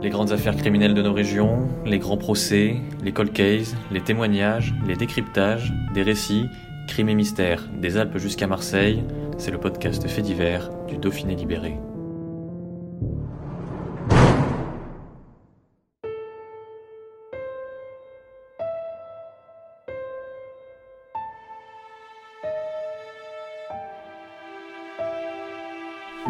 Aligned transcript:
Les 0.00 0.10
grandes 0.10 0.30
affaires 0.30 0.56
criminelles 0.56 0.94
de 0.94 1.02
nos 1.02 1.12
régions, 1.12 1.66
les 1.84 1.98
grands 1.98 2.16
procès, 2.16 2.76
les 3.02 3.12
cold 3.12 3.32
cases, 3.32 3.74
les 3.90 4.00
témoignages, 4.00 4.72
les 4.86 4.94
décryptages, 4.94 5.72
des 5.92 6.02
récits, 6.02 6.46
crimes 6.86 7.08
et 7.08 7.16
mystères, 7.16 7.68
des 7.80 7.96
Alpes 7.96 8.18
jusqu'à 8.18 8.46
Marseille, 8.46 9.02
c'est 9.38 9.50
le 9.50 9.58
podcast 9.58 10.06
fait 10.06 10.22
divers 10.22 10.70
du 10.86 10.98
Dauphiné 10.98 11.34
libéré. 11.34 11.78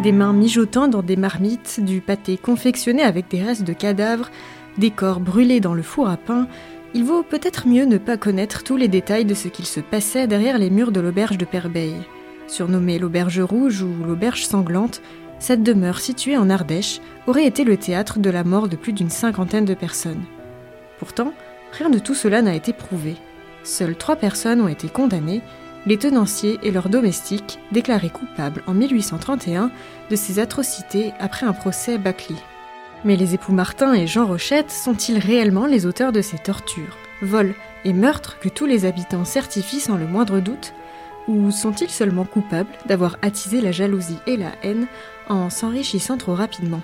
Des 0.02 0.12
mains 0.12 0.32
mijotant 0.32 0.86
dans 0.86 1.02
des 1.02 1.16
marmites, 1.16 1.80
du 1.82 2.00
pâté 2.00 2.36
confectionné 2.36 3.02
avec 3.02 3.28
des 3.28 3.42
restes 3.42 3.64
de 3.64 3.72
cadavres, 3.72 4.30
des 4.78 4.92
corps 4.92 5.18
brûlés 5.18 5.58
dans 5.58 5.74
le 5.74 5.82
four 5.82 6.08
à 6.08 6.16
pain, 6.16 6.46
il 6.94 7.02
vaut 7.02 7.24
peut-être 7.24 7.66
mieux 7.66 7.84
ne 7.84 7.98
pas 7.98 8.16
connaître 8.16 8.62
tous 8.62 8.76
les 8.76 8.86
détails 8.86 9.24
de 9.24 9.34
ce 9.34 9.48
qu'il 9.48 9.66
se 9.66 9.80
passait 9.80 10.28
derrière 10.28 10.56
les 10.56 10.70
murs 10.70 10.92
de 10.92 11.00
l'auberge 11.00 11.36
de 11.36 11.44
Perbeil. 11.44 11.96
Surnommée 12.46 13.00
l'auberge 13.00 13.40
rouge 13.40 13.82
ou 13.82 13.92
l'auberge 14.06 14.46
sanglante, 14.46 15.02
cette 15.40 15.64
demeure 15.64 15.98
située 15.98 16.36
en 16.36 16.48
Ardèche 16.48 17.00
aurait 17.26 17.46
été 17.46 17.64
le 17.64 17.76
théâtre 17.76 18.20
de 18.20 18.30
la 18.30 18.44
mort 18.44 18.68
de 18.68 18.76
plus 18.76 18.92
d'une 18.92 19.10
cinquantaine 19.10 19.64
de 19.64 19.74
personnes. 19.74 20.22
Pourtant, 21.00 21.32
rien 21.72 21.90
de 21.90 21.98
tout 21.98 22.14
cela 22.14 22.40
n'a 22.40 22.54
été 22.54 22.72
prouvé. 22.72 23.16
Seules 23.64 23.96
trois 23.96 24.16
personnes 24.16 24.60
ont 24.60 24.68
été 24.68 24.88
condamnées 24.88 25.42
les 25.86 25.96
tenanciers 25.96 26.58
et 26.62 26.70
leurs 26.70 26.88
domestiques 26.88 27.58
déclarés 27.72 28.10
coupables 28.10 28.62
en 28.66 28.74
1831 28.74 29.70
de 30.10 30.16
ces 30.16 30.38
atrocités 30.38 31.12
après 31.18 31.46
un 31.46 31.52
procès 31.52 31.98
Bacli. 31.98 32.36
Mais 33.04 33.16
les 33.16 33.34
époux 33.34 33.52
Martin 33.52 33.94
et 33.94 34.06
Jean 34.06 34.26
Rochette 34.26 34.70
sont-ils 34.70 35.18
réellement 35.18 35.66
les 35.66 35.86
auteurs 35.86 36.12
de 36.12 36.20
ces 36.20 36.38
tortures, 36.38 36.96
vols 37.22 37.54
et 37.84 37.92
meurtres 37.92 38.38
que 38.40 38.48
tous 38.48 38.66
les 38.66 38.84
habitants 38.84 39.24
certifient 39.24 39.80
sans 39.80 39.96
le 39.96 40.06
moindre 40.06 40.40
doute 40.40 40.74
Ou 41.28 41.50
sont-ils 41.50 41.90
seulement 41.90 42.24
coupables 42.24 42.70
d'avoir 42.86 43.16
attisé 43.22 43.60
la 43.60 43.72
jalousie 43.72 44.18
et 44.26 44.36
la 44.36 44.52
haine 44.62 44.86
en 45.28 45.48
s'enrichissant 45.48 46.16
trop 46.16 46.34
rapidement? 46.34 46.82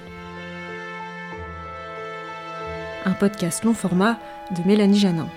Un 3.05 3.13
podcast 3.13 3.65
long 3.65 3.75
format 3.75 4.19
de 4.53 4.67
Mélanie 4.67 4.99
Janin. 4.99 5.29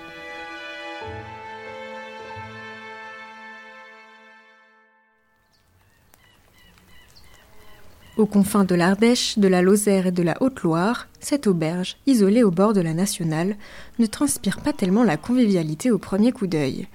Aux 8.18 8.26
confins 8.26 8.64
de 8.64 8.74
l'Ardèche, 8.74 9.38
de 9.38 9.48
la 9.48 9.62
Lozère 9.62 10.08
et 10.08 10.12
de 10.12 10.24
la 10.24 10.42
Haute-Loire, 10.42 11.08
cette 11.20 11.46
auberge, 11.46 11.98
isolée 12.08 12.42
au 12.42 12.50
bord 12.50 12.74
de 12.74 12.82
la 12.82 12.96
nationale, 12.96 13.56
ne 14.00 14.08
transpire 14.08 14.60
pas 14.60 14.74
tellement 14.74 15.04
la 15.04 15.18
convivialité 15.18 15.92
au 15.92 16.00
premier 16.00 16.32
coup 16.32 16.48
d'œil. 16.48 16.88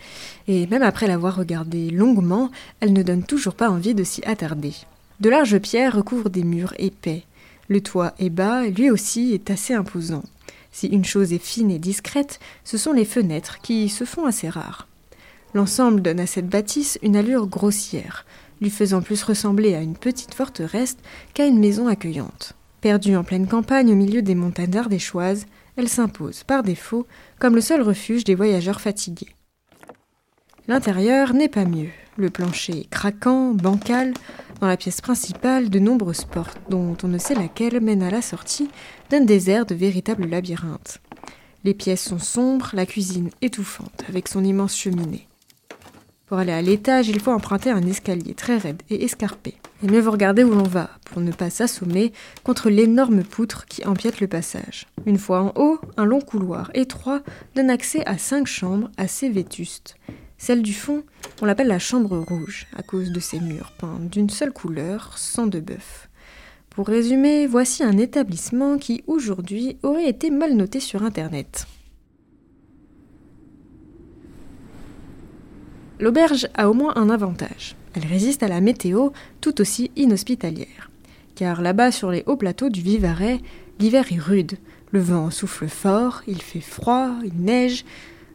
Et 0.48 0.66
même 0.66 0.82
après 0.82 1.06
l'avoir 1.06 1.36
regardée 1.36 1.90
longuement, 1.90 2.50
elle 2.80 2.92
ne 2.92 3.04
donne 3.04 3.22
toujours 3.22 3.54
pas 3.54 3.70
envie 3.70 3.94
de 3.94 4.02
s'y 4.02 4.24
attarder. 4.24 4.72
De 5.20 5.30
larges 5.30 5.58
pierres 5.58 5.94
recouvrent 5.94 6.28
des 6.28 6.42
murs 6.42 6.74
épais. 6.78 7.22
Le 7.68 7.80
toit 7.80 8.14
est 8.18 8.28
bas, 8.28 8.66
lui 8.66 8.90
aussi 8.90 9.32
est 9.32 9.48
assez 9.48 9.74
imposant. 9.74 10.24
Si 10.72 10.88
une 10.88 11.04
chose 11.04 11.32
est 11.32 11.38
fine 11.38 11.70
et 11.70 11.78
discrète, 11.78 12.40
ce 12.64 12.76
sont 12.76 12.92
les 12.92 13.04
fenêtres 13.04 13.60
qui 13.60 13.88
se 13.88 14.02
font 14.02 14.26
assez 14.26 14.48
rares. 14.48 14.88
L'ensemble 15.54 16.02
donne 16.02 16.18
à 16.18 16.26
cette 16.26 16.48
bâtisse 16.48 16.98
une 17.00 17.14
allure 17.14 17.46
grossière, 17.46 18.24
lui 18.62 18.70
faisant 18.70 19.02
plus 19.02 19.22
ressembler 19.24 19.74
à 19.74 19.82
une 19.82 19.96
petite 19.96 20.34
forteresse 20.34 20.96
qu'à 21.34 21.46
une 21.46 21.58
maison 21.58 21.88
accueillante. 21.88 22.54
Perdue 22.80 23.16
en 23.16 23.24
pleine 23.24 23.46
campagne 23.46 23.92
au 23.92 23.96
milieu 23.96 24.22
des 24.22 24.34
montagnes 24.34 24.78
ardéchoises, 24.78 25.46
elle 25.76 25.88
s'impose, 25.88 26.44
par 26.44 26.62
défaut, 26.62 27.06
comme 27.38 27.54
le 27.54 27.60
seul 27.60 27.82
refuge 27.82 28.24
des 28.24 28.34
voyageurs 28.34 28.80
fatigués. 28.80 29.34
L'intérieur 30.68 31.34
n'est 31.34 31.48
pas 31.48 31.64
mieux. 31.64 31.90
Le 32.16 32.30
plancher 32.30 32.80
est 32.80 32.90
craquant, 32.90 33.52
bancal. 33.52 34.14
Dans 34.60 34.68
la 34.68 34.76
pièce 34.76 35.00
principale, 35.00 35.70
de 35.70 35.78
nombreuses 35.78 36.24
portes, 36.24 36.60
dont 36.68 36.96
on 37.02 37.08
ne 37.08 37.18
sait 37.18 37.34
laquelle 37.34 37.80
mène 37.80 38.02
à 38.02 38.10
la 38.10 38.22
sortie 38.22 38.68
d'un 39.10 39.22
désert 39.22 39.66
de 39.66 39.74
véritables 39.74 40.28
labyrinthes. 40.28 41.00
Les 41.64 41.74
pièces 41.74 42.04
sont 42.04 42.18
sombres, 42.18 42.70
la 42.74 42.86
cuisine 42.86 43.30
étouffante, 43.40 44.04
avec 44.08 44.28
son 44.28 44.44
immense 44.44 44.76
cheminée. 44.76 45.26
Pour 46.32 46.38
aller 46.38 46.52
à 46.52 46.62
l'étage, 46.62 47.10
il 47.10 47.20
faut 47.20 47.30
emprunter 47.30 47.68
un 47.68 47.86
escalier 47.86 48.32
très 48.32 48.56
raide 48.56 48.80
et 48.88 49.04
escarpé. 49.04 49.52
Et 49.84 49.86
mieux 49.86 50.00
vous 50.00 50.12
regarder 50.12 50.44
où 50.44 50.54
l'on 50.54 50.62
va, 50.62 50.88
pour 51.04 51.20
ne 51.20 51.30
pas 51.30 51.50
s'assommer 51.50 52.10
contre 52.42 52.70
l'énorme 52.70 53.22
poutre 53.22 53.66
qui 53.66 53.84
empiète 53.84 54.18
le 54.22 54.28
passage. 54.28 54.86
Une 55.04 55.18
fois 55.18 55.42
en 55.42 55.52
haut, 55.56 55.78
un 55.98 56.06
long 56.06 56.22
couloir 56.22 56.70
étroit 56.72 57.20
donne 57.54 57.68
accès 57.68 58.02
à 58.06 58.16
cinq 58.16 58.46
chambres 58.46 58.90
assez 58.96 59.28
vétustes. 59.28 59.96
Celle 60.38 60.62
du 60.62 60.72
fond, 60.72 61.02
on 61.42 61.44
l'appelle 61.44 61.68
la 61.68 61.78
chambre 61.78 62.16
rouge, 62.16 62.66
à 62.74 62.82
cause 62.82 63.12
de 63.12 63.20
ses 63.20 63.38
murs 63.38 63.72
peints 63.78 64.00
d'une 64.00 64.30
seule 64.30 64.54
couleur, 64.54 65.18
sans 65.18 65.46
de 65.46 65.60
bœuf. 65.60 66.08
Pour 66.70 66.86
résumer, 66.86 67.46
voici 67.46 67.82
un 67.84 67.98
établissement 67.98 68.78
qui, 68.78 69.04
aujourd'hui, 69.06 69.76
aurait 69.82 70.08
été 70.08 70.30
mal 70.30 70.54
noté 70.56 70.80
sur 70.80 71.02
Internet. 71.02 71.66
L'auberge 76.02 76.48
a 76.54 76.68
au 76.68 76.74
moins 76.74 76.94
un 76.96 77.10
avantage. 77.10 77.76
Elle 77.94 78.06
résiste 78.06 78.42
à 78.42 78.48
la 78.48 78.60
météo 78.60 79.10
tout 79.40 79.60
aussi 79.60 79.92
inhospitalière. 79.94 80.90
Car 81.36 81.62
là-bas 81.62 81.92
sur 81.92 82.10
les 82.10 82.24
hauts 82.26 82.36
plateaux 82.36 82.70
du 82.70 82.80
Vivarais, 82.82 83.38
l'hiver 83.78 84.06
est 84.10 84.18
rude. 84.18 84.58
Le 84.90 84.98
vent 84.98 85.30
souffle 85.30 85.68
fort, 85.68 86.22
il 86.26 86.42
fait 86.42 86.60
froid, 86.60 87.10
il 87.22 87.40
neige. 87.44 87.84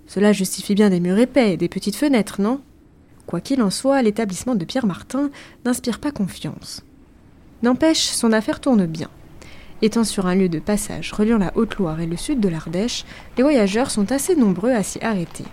Cela 0.08 0.32
justifie 0.32 0.76
bien 0.76 0.90
des 0.90 1.02
murs 1.02 1.18
épais 1.18 1.52
et 1.52 1.58
des 1.58 1.68
petites 1.68 1.98
fenêtres, 1.98 2.40
non? 2.40 2.62
Quoi 3.26 3.42
qu'il 3.42 3.62
en 3.62 3.70
soit, 3.70 4.02
l'établissement 4.02 4.56
de 4.56 4.64
Pierre 4.64 4.86
Martin 4.86 5.30
n'inspire 5.66 6.00
pas 6.00 6.12
confiance. 6.12 6.86
N'empêche, 7.64 8.06
son 8.06 8.32
affaire 8.32 8.62
tourne 8.62 8.86
bien. 8.86 9.10
Étant 9.82 10.06
sur 10.06 10.26
un 10.26 10.36
lieu 10.36 10.48
de 10.48 10.60
passage 10.60 11.12
reliant 11.12 11.38
la 11.38 11.52
Haute-Loire 11.58 12.00
et 12.00 12.08
le 12.08 12.16
sud 12.16 12.40
de 12.40 12.48
l'Ardèche, 12.48 13.04
les 13.36 13.44
voyageurs 13.44 13.92
sont 13.92 14.14
assez 14.14 14.38
nombreux 14.38 14.72
à 14.72 14.84
s'y 14.84 15.04
arrêter. 15.04 15.44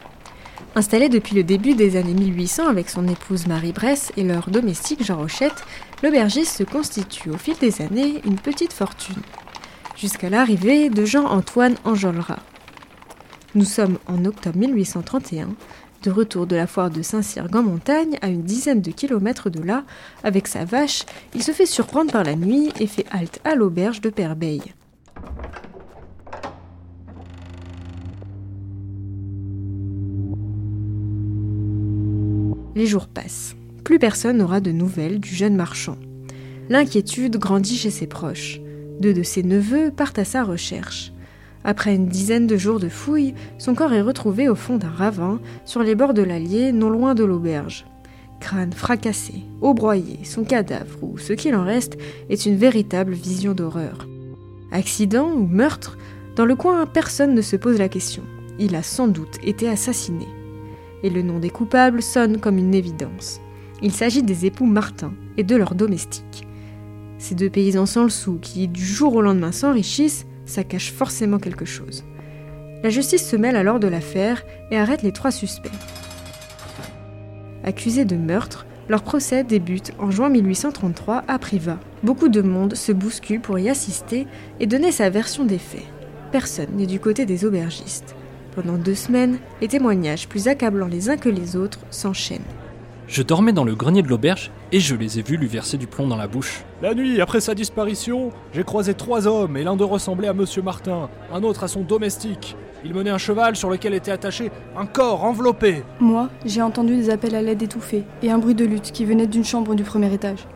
Installé 0.76 1.08
depuis 1.08 1.36
le 1.36 1.44
début 1.44 1.74
des 1.74 1.96
années 1.96 2.14
1800 2.14 2.66
avec 2.66 2.90
son 2.90 3.06
épouse 3.06 3.46
Marie 3.46 3.72
Bresse 3.72 4.12
et 4.16 4.24
leur 4.24 4.50
domestique 4.50 5.04
Jean 5.04 5.18
Rochette, 5.18 5.64
l'aubergiste 6.02 6.56
se 6.56 6.64
constitue 6.64 7.30
au 7.30 7.36
fil 7.36 7.56
des 7.58 7.80
années 7.80 8.20
une 8.24 8.36
petite 8.36 8.72
fortune, 8.72 9.22
jusqu'à 9.96 10.30
l'arrivée 10.30 10.90
de 10.90 11.04
Jean-Antoine 11.04 11.76
Enjolras. 11.84 12.42
Nous 13.54 13.64
sommes 13.64 13.98
en 14.08 14.24
octobre 14.24 14.58
1831, 14.58 15.50
de 16.02 16.10
retour 16.10 16.46
de 16.46 16.56
la 16.56 16.66
foire 16.66 16.90
de 16.90 17.02
Saint-Cyr 17.02 17.46
en 17.54 17.62
montagne, 17.62 18.18
à 18.20 18.28
une 18.28 18.42
dizaine 18.42 18.82
de 18.82 18.90
kilomètres 18.90 19.50
de 19.50 19.62
là, 19.62 19.84
avec 20.24 20.48
sa 20.48 20.64
vache, 20.64 21.04
il 21.34 21.42
se 21.42 21.52
fait 21.52 21.66
surprendre 21.66 22.10
par 22.10 22.24
la 22.24 22.34
nuit 22.34 22.72
et 22.80 22.88
fait 22.88 23.06
halte 23.12 23.40
à 23.44 23.54
l'auberge 23.54 24.00
de 24.00 24.10
Perbeil. 24.10 24.74
Les 32.76 32.86
jours 32.86 33.06
passent. 33.06 33.54
Plus 33.84 34.00
personne 34.00 34.38
n'aura 34.38 34.60
de 34.60 34.72
nouvelles 34.72 35.20
du 35.20 35.32
jeune 35.32 35.54
marchand. 35.54 35.96
L'inquiétude 36.68 37.36
grandit 37.36 37.76
chez 37.76 37.90
ses 37.90 38.08
proches. 38.08 38.60
Deux 38.98 39.14
de 39.14 39.22
ses 39.22 39.44
neveux 39.44 39.92
partent 39.92 40.18
à 40.18 40.24
sa 40.24 40.42
recherche. 40.42 41.12
Après 41.62 41.94
une 41.94 42.08
dizaine 42.08 42.46
de 42.46 42.56
jours 42.56 42.80
de 42.80 42.88
fouilles, 42.88 43.34
son 43.58 43.74
corps 43.74 43.92
est 43.92 44.00
retrouvé 44.00 44.48
au 44.48 44.56
fond 44.56 44.76
d'un 44.76 44.90
ravin, 44.90 45.40
sur 45.64 45.82
les 45.82 45.94
bords 45.94 46.14
de 46.14 46.22
l'Allier, 46.22 46.72
non 46.72 46.90
loin 46.90 47.14
de 47.14 47.24
l'auberge. 47.24 47.86
Crâne 48.40 48.72
fracassé, 48.72 49.34
eau 49.60 49.72
broyée, 49.72 50.18
son 50.24 50.44
cadavre, 50.44 50.98
ou 51.02 51.16
ce 51.16 51.32
qu'il 51.32 51.54
en 51.54 51.64
reste, 51.64 51.96
est 52.28 52.44
une 52.44 52.56
véritable 52.56 53.12
vision 53.12 53.54
d'horreur. 53.54 54.08
Accident 54.72 55.30
ou 55.30 55.46
meurtre 55.46 55.96
Dans 56.34 56.44
le 56.44 56.56
coin, 56.56 56.86
personne 56.86 57.34
ne 57.34 57.42
se 57.42 57.56
pose 57.56 57.78
la 57.78 57.88
question. 57.88 58.24
Il 58.58 58.74
a 58.74 58.82
sans 58.82 59.06
doute 59.08 59.38
été 59.44 59.68
assassiné 59.68 60.26
et 61.04 61.10
le 61.10 61.22
nom 61.22 61.38
des 61.38 61.50
coupables 61.50 62.02
sonne 62.02 62.40
comme 62.40 62.58
une 62.58 62.74
évidence. 62.74 63.40
Il 63.82 63.92
s'agit 63.92 64.22
des 64.22 64.46
époux 64.46 64.64
Martin 64.64 65.12
et 65.36 65.44
de 65.44 65.54
leurs 65.54 65.74
domestiques. 65.74 66.48
Ces 67.18 67.34
deux 67.34 67.50
paysans 67.50 67.86
sans 67.86 68.04
le 68.04 68.10
sou 68.10 68.38
qui, 68.40 68.66
du 68.66 68.84
jour 68.84 69.14
au 69.14 69.20
lendemain, 69.22 69.52
s'enrichissent, 69.52 70.26
ça 70.46 70.64
cache 70.64 70.92
forcément 70.92 71.38
quelque 71.38 71.66
chose. 71.66 72.04
La 72.82 72.88
justice 72.88 73.28
se 73.28 73.36
mêle 73.36 73.56
alors 73.56 73.80
de 73.80 73.86
l'affaire 73.86 74.42
et 74.70 74.78
arrête 74.78 75.02
les 75.02 75.12
trois 75.12 75.30
suspects. 75.30 75.70
Accusés 77.62 78.04
de 78.06 78.16
meurtre, 78.16 78.66
leur 78.88 79.02
procès 79.02 79.44
débute 79.44 79.92
en 79.98 80.10
juin 80.10 80.30
1833 80.30 81.24
à 81.28 81.38
Privas. 81.38 81.78
Beaucoup 82.02 82.28
de 82.28 82.42
monde 82.42 82.74
se 82.74 82.92
bouscule 82.92 83.40
pour 83.40 83.58
y 83.58 83.68
assister 83.68 84.26
et 84.60 84.66
donner 84.66 84.92
sa 84.92 85.10
version 85.10 85.44
des 85.44 85.58
faits. 85.58 85.86
Personne 86.32 86.76
n'est 86.76 86.86
du 86.86 87.00
côté 87.00 87.26
des 87.26 87.44
aubergistes. 87.44 88.14
Pendant 88.54 88.78
deux 88.78 88.94
semaines, 88.94 89.38
les 89.60 89.66
témoignages 89.66 90.28
plus 90.28 90.46
accablants 90.46 90.86
les 90.86 91.10
uns 91.10 91.16
que 91.16 91.28
les 91.28 91.56
autres 91.56 91.80
s'enchaînent. 91.90 92.40
Je 93.08 93.22
dormais 93.22 93.52
dans 93.52 93.64
le 93.64 93.74
grenier 93.74 94.02
de 94.02 94.08
l'auberge 94.08 94.52
et 94.70 94.78
je 94.78 94.94
les 94.94 95.18
ai 95.18 95.22
vus 95.22 95.36
lui 95.36 95.48
verser 95.48 95.76
du 95.76 95.88
plomb 95.88 96.06
dans 96.06 96.16
la 96.16 96.28
bouche. 96.28 96.64
La 96.80 96.94
nuit, 96.94 97.20
après 97.20 97.40
sa 97.40 97.54
disparition, 97.54 98.30
j'ai 98.52 98.62
croisé 98.62 98.94
trois 98.94 99.26
hommes 99.26 99.56
et 99.56 99.64
l'un 99.64 99.74
d'eux 99.74 99.84
ressemblait 99.84 100.28
à 100.28 100.32
Monsieur 100.34 100.62
Martin, 100.62 101.10
un 101.32 101.42
autre 101.42 101.64
à 101.64 101.68
son 101.68 101.82
domestique. 101.82 102.56
Il 102.84 102.94
menait 102.94 103.10
un 103.10 103.18
cheval 103.18 103.56
sur 103.56 103.70
lequel 103.70 103.92
était 103.92 104.12
attaché 104.12 104.52
un 104.76 104.86
corps 104.86 105.24
enveloppé. 105.24 105.82
Moi, 105.98 106.30
j'ai 106.44 106.62
entendu 106.62 106.96
des 106.96 107.10
appels 107.10 107.34
à 107.34 107.42
l'aide 107.42 107.62
étouffés 107.62 108.04
et 108.22 108.30
un 108.30 108.38
bruit 108.38 108.54
de 108.54 108.64
lutte 108.64 108.92
qui 108.92 109.04
venait 109.04 109.26
d'une 109.26 109.44
chambre 109.44 109.74
du 109.74 109.82
premier 109.82 110.12
étage. 110.14 110.46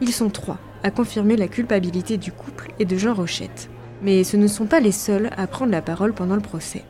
Ils 0.00 0.12
sont 0.12 0.30
trois 0.30 0.58
à 0.84 0.90
confirmer 0.92 1.36
la 1.36 1.48
culpabilité 1.48 2.16
du 2.16 2.30
couple 2.30 2.72
et 2.78 2.84
de 2.84 2.96
Jean 2.96 3.14
Rochette. 3.14 3.68
Mais 4.02 4.22
ce 4.22 4.36
ne 4.36 4.46
sont 4.46 4.66
pas 4.66 4.78
les 4.78 4.92
seuls 4.92 5.30
à 5.36 5.48
prendre 5.48 5.72
la 5.72 5.82
parole 5.82 6.12
pendant 6.12 6.36
le 6.36 6.40
procès. 6.40 6.84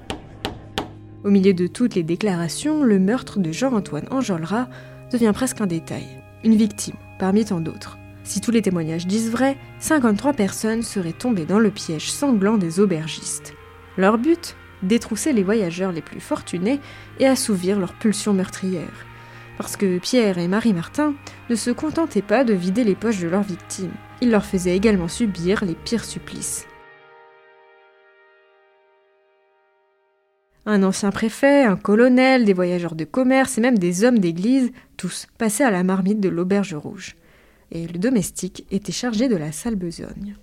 Au 1.25 1.31
milieu 1.31 1.53
de 1.53 1.67
toutes 1.67 1.97
les 1.97 2.05
déclarations, 2.05 2.85
le 2.85 3.01
meurtre 3.01 3.41
de 3.41 3.51
Jean-Antoine 3.51 4.07
Enjolras 4.11 4.69
devient 5.11 5.33
presque 5.35 5.61
un 5.61 5.67
détail, 5.67 6.07
une 6.45 6.55
victime 6.55 6.95
parmi 7.19 7.45
tant 7.45 7.61
d'autres. 7.61 7.99
Si 8.23 8.41
tous 8.41 8.53
les 8.53 8.63
témoignages 8.63 9.07
disent 9.07 9.31
vrai, 9.31 9.57
53 9.81 10.33
personnes 10.35 10.83
seraient 10.83 11.13
tombées 11.13 11.45
dans 11.45 11.59
le 11.59 11.71
piège 11.71 12.11
sanglant 12.11 12.57
des 12.57 12.79
aubergistes. 12.79 13.55
Leur 13.97 14.19
but 14.19 14.55
Détrousser 14.85 15.33
les 15.33 15.43
voyageurs 15.43 15.91
les 15.91 16.03
plus 16.03 16.21
fortunés 16.21 16.79
et 17.19 17.27
assouvir 17.27 17.81
leurs 17.81 17.95
pulsions 17.95 18.33
meurtrières. 18.33 19.07
Parce 19.57 19.77
que 19.77 19.99
Pierre 19.99 20.39
et 20.39 20.47
Marie 20.47 20.73
Martin 20.73 21.15
ne 21.51 21.57
se 21.57 21.73
contentaient 21.73 22.23
pas 22.23 22.45
de 22.45 22.55
vider 22.55 22.85
les 22.85 22.95
poches 22.95 23.19
de 23.19 23.27
leurs 23.27 23.43
victimes, 23.43 23.91
ils 24.21 24.31
leur 24.31 24.45
faisaient 24.45 24.77
également 24.77 25.09
subir 25.09 25.65
les 25.65 25.75
pires 25.75 26.05
supplices. 26.05 26.69
Un 30.71 30.83
ancien 30.83 31.11
préfet, 31.11 31.65
un 31.65 31.77
colonel, 31.77 32.45
des 32.45 32.53
voyageurs 32.53 32.95
de 32.95 33.05
commerce 33.05 33.57
et 33.57 33.63
même 33.63 33.79
des 33.79 34.05
hommes 34.05 34.19
d'église, 34.19 34.71
tous 34.99 35.27
passaient 35.39 35.65
à 35.65 35.71
la 35.71 35.83
marmite 35.83 36.21
de 36.21 36.29
l'auberge 36.29 36.75
rouge. 36.75 37.17
Et 37.73 37.87
le 37.87 37.99
domestique 37.99 38.67
était 38.71 38.93
chargé 38.93 39.29
de 39.29 39.37
la 39.37 39.51
sale 39.51 39.77
besogne. 39.77 40.37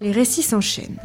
Les 0.00 0.10
récits 0.10 0.40
s'enchaînent. 0.40 1.02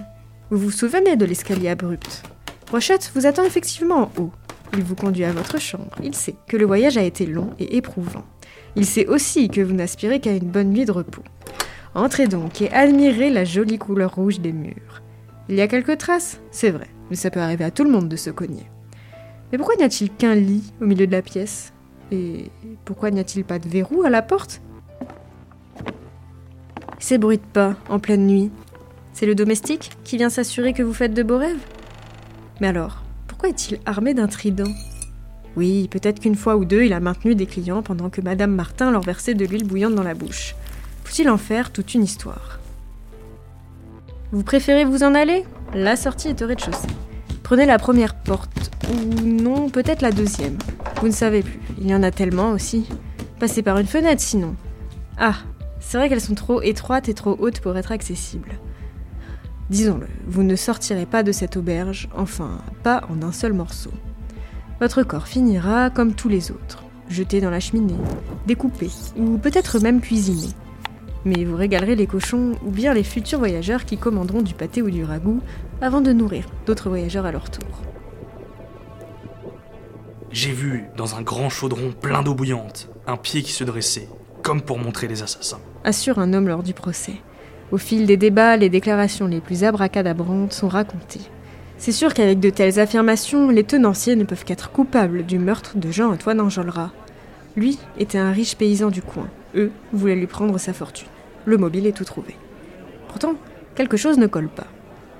Vous 0.49 0.57
vous 0.57 0.71
souvenez 0.71 1.17
de 1.17 1.25
l'escalier 1.25 1.67
abrupt? 1.67 2.23
Rochette 2.71 3.11
vous 3.15 3.25
attend 3.25 3.43
effectivement 3.43 4.03
en 4.03 4.11
haut. 4.17 4.31
Il 4.71 4.83
vous 4.85 4.95
conduit 4.95 5.25
à 5.25 5.33
votre 5.33 5.59
chambre. 5.59 5.93
Il 6.01 6.15
sait 6.15 6.35
que 6.47 6.55
le 6.55 6.65
voyage 6.65 6.97
a 6.97 7.03
été 7.03 7.25
long 7.25 7.49
et 7.59 7.75
éprouvant. 7.75 8.23
Il 8.77 8.85
sait 8.85 9.07
aussi 9.07 9.49
que 9.49 9.59
vous 9.59 9.73
n'aspirez 9.73 10.21
qu'à 10.21 10.31
une 10.31 10.49
bonne 10.49 10.69
nuit 10.69 10.85
de 10.85 10.93
repos. 10.93 11.23
Entrez 11.95 12.27
donc 12.27 12.61
et 12.61 12.69
admirez 12.71 13.29
la 13.29 13.45
jolie 13.45 13.77
couleur 13.77 14.15
rouge 14.15 14.41
des 14.41 14.51
murs. 14.51 15.01
Il 15.47 15.55
y 15.55 15.61
a 15.61 15.67
quelques 15.67 15.97
traces, 15.97 16.41
c'est 16.51 16.69
vrai, 16.69 16.89
mais 17.09 17.15
ça 17.15 17.31
peut 17.31 17.39
arriver 17.39 17.63
à 17.63 17.71
tout 17.71 17.85
le 17.85 17.89
monde 17.89 18.09
de 18.09 18.17
se 18.17 18.29
cogner. 18.29 18.69
Mais 19.49 19.57
pourquoi 19.57 19.77
n'y 19.77 19.83
a-t-il 19.83 20.11
qu'un 20.11 20.35
lit 20.35 20.73
au 20.81 20.85
milieu 20.85 21.07
de 21.07 21.13
la 21.13 21.21
pièce? 21.21 21.71
Et 22.11 22.51
pourquoi 22.83 23.11
n'y 23.11 23.21
a-t-il 23.21 23.45
pas 23.45 23.59
de 23.59 23.69
verrou 23.69 24.03
à 24.03 24.09
la 24.09 24.21
porte? 24.21 24.61
Ces 26.99 27.17
bruits 27.17 27.37
de 27.37 27.43
pas 27.43 27.75
en 27.87 27.99
pleine 27.99 28.27
nuit, 28.27 28.51
c'est 29.13 29.25
le 29.25 29.35
domestique 29.35 29.91
qui 30.03 30.17
vient 30.17 30.29
s'assurer 30.29 30.73
que 30.73 30.83
vous 30.83 30.93
faites 30.93 31.13
de 31.13 31.23
beaux 31.23 31.37
rêves? 31.37 31.65
Mais 32.59 32.67
alors, 32.67 33.03
pourquoi 33.27 33.47
est-il 33.47 33.79
armé 33.85 34.13
d'un 34.13 34.27
trident? 34.27 34.73
Oui, 35.55 35.87
peut-être 35.87 36.19
qu'une 36.19 36.35
fois 36.35 36.57
ou 36.57 36.65
deux, 36.65 36.83
il 36.83 36.91
a 36.91 36.99
maintenu 36.99 37.35
des 37.35 37.45
clients 37.45 37.83
pendant 37.83 38.09
que 38.09 38.19
Madame 38.19 38.53
Martin 38.53 38.91
leur 38.91 39.01
versait 39.01 39.33
de 39.33 39.45
l'huile 39.45 39.65
bouillante 39.65 39.95
dans 39.95 40.03
la 40.03 40.13
bouche. 40.13 40.55
Faut-il 41.05 41.29
en 41.29 41.37
faire 41.37 41.71
toute 41.71 41.93
une 41.93 42.03
histoire? 42.03 42.59
Vous 44.31 44.43
préférez 44.43 44.85
vous 44.85 45.03
en 45.03 45.13
aller? 45.13 45.45
La 45.73 45.95
sortie 45.95 46.29
est 46.29 46.41
au 46.41 46.47
rez-de-chaussée. 46.47 46.87
Prenez 47.43 47.67
la 47.67 47.77
première 47.77 48.15
porte, 48.15 48.71
ou 48.91 49.21
non, 49.21 49.69
peut-être 49.69 50.01
la 50.01 50.11
deuxième. 50.11 50.57
Vous 50.99 51.07
ne 51.07 51.13
savez 51.13 51.43
plus, 51.43 51.59
il 51.79 51.87
y 51.87 51.93
en 51.95 52.01
a 52.01 52.09
tellement 52.09 52.49
aussi. 52.49 52.87
Passez 53.39 53.61
par 53.61 53.77
une 53.77 53.85
fenêtre 53.85 54.21
sinon. 54.21 54.55
Ah, 55.17 55.35
c'est 55.79 55.99
vrai 55.99 56.09
qu'elles 56.09 56.19
sont 56.19 56.33
trop 56.33 56.63
étroites 56.63 57.07
et 57.07 57.13
trop 57.13 57.37
hautes 57.39 57.59
pour 57.59 57.77
être 57.77 57.91
accessibles. 57.91 58.53
Disons-le, 59.69 60.07
vous 60.25 60.43
ne 60.43 60.55
sortirez 60.55 61.05
pas 61.05 61.21
de 61.21 61.31
cette 61.31 61.55
auberge, 61.55 62.09
enfin, 62.17 62.61
pas 62.81 63.03
en 63.09 63.21
un 63.21 63.31
seul 63.31 63.53
morceau. 63.53 63.91
Votre 64.81 65.03
corps 65.03 65.27
finira 65.27 65.91
comme 65.91 66.15
tous 66.15 66.29
les 66.29 66.49
autres, 66.49 66.83
jeté 67.09 67.41
dans 67.41 67.51
la 67.51 67.59
cheminée, 67.59 67.93
découpé, 68.47 68.89
ou 69.15 69.37
peut-être 69.37 69.79
même 69.79 70.01
cuisiné 70.01 70.49
mais 71.25 71.43
vous 71.43 71.55
régalerez 71.55 71.95
les 71.95 72.07
cochons 72.07 72.53
ou 72.63 72.69
bien 72.69 72.93
les 72.93 73.03
futurs 73.03 73.39
voyageurs 73.39 73.83
qui 73.83 73.97
commanderont 73.97 74.43
du 74.43 74.53
pâté 74.53 74.81
ou 74.81 74.91
du 74.91 75.03
ragoût 75.03 75.41
avant 75.81 76.01
de 76.01 76.13
nourrir 76.13 76.45
d'autres 76.65 76.89
voyageurs 76.89 77.25
à 77.25 77.31
leur 77.31 77.49
tour. 77.49 77.81
J'ai 80.31 80.51
vu, 80.51 80.85
dans 80.95 81.15
un 81.15 81.21
grand 81.21 81.49
chaudron 81.49 81.91
plein 81.91 82.21
d'eau 82.21 82.35
bouillante, 82.35 82.89
un 83.07 83.17
pied 83.17 83.41
qui 83.41 83.51
se 83.51 83.63
dressait, 83.63 84.07
comme 84.43 84.61
pour 84.61 84.77
montrer 84.77 85.07
les 85.07 85.23
assassins. 85.23 85.61
Assure 85.83 86.19
un 86.19 86.33
homme 86.33 86.47
lors 86.47 86.63
du 86.63 86.73
procès. 86.73 87.15
Au 87.71 87.77
fil 87.77 88.05
des 88.05 88.17
débats, 88.17 88.57
les 88.57 88.69
déclarations 88.69 89.27
les 89.27 89.41
plus 89.41 89.63
abracadabrantes 89.63 90.53
sont 90.53 90.67
racontées. 90.67 91.21
C'est 91.77 91.91
sûr 91.91 92.13
qu'avec 92.13 92.39
de 92.39 92.49
telles 92.49 92.79
affirmations, 92.79 93.49
les 93.49 93.63
tenanciers 93.63 94.15
ne 94.15 94.23
peuvent 94.23 94.45
qu'être 94.45 94.71
coupables 94.71 95.25
du 95.25 95.39
meurtre 95.39 95.77
de 95.77 95.91
Jean-Antoine 95.91 96.39
Enjolras. 96.39 96.91
Lui 97.55 97.79
était 97.97 98.17
un 98.17 98.31
riche 98.31 98.55
paysan 98.55 98.89
du 98.89 99.01
coin. 99.01 99.27
Eux 99.55 99.71
voulaient 99.93 100.15
lui 100.15 100.27
prendre 100.27 100.57
sa 100.57 100.73
fortune 100.73 101.07
le 101.45 101.57
mobile 101.57 101.87
est 101.87 101.95
tout 101.95 102.05
trouvé. 102.05 102.35
Pourtant, 103.07 103.35
quelque 103.75 103.97
chose 103.97 104.17
ne 104.17 104.27
colle 104.27 104.49
pas. 104.49 104.67